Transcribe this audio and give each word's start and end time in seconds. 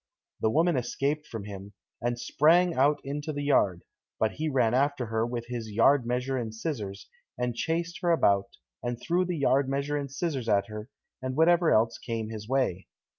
The 0.39 0.49
woman 0.49 0.77
escaped 0.77 1.27
from 1.27 1.43
him, 1.43 1.73
and 2.01 2.17
sprang 2.17 2.73
out 2.73 2.99
into 3.03 3.31
the 3.31 3.43
yard, 3.43 3.83
but 4.19 4.31
he 4.31 4.49
ran 4.49 4.73
after 4.73 5.05
her 5.05 5.27
with 5.27 5.45
his 5.45 5.69
yard 5.71 6.07
measure 6.07 6.37
and 6.39 6.51
scissors, 6.55 7.07
and 7.37 7.53
chased 7.53 7.99
her 8.01 8.09
about, 8.09 8.47
and 8.81 8.99
threw 8.99 9.25
the 9.25 9.37
yard 9.37 9.69
measure 9.69 9.97
and 9.97 10.11
scissors 10.11 10.49
at 10.49 10.69
her, 10.69 10.89
and 11.21 11.35
whatever 11.37 11.69
else 11.71 11.99
came 11.99 12.29
his 12.31 12.49
way. 12.49 12.87